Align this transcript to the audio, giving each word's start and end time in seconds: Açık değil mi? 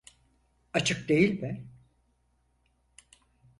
Açık 0.73 1.09
değil 1.09 1.39
mi? 1.41 1.67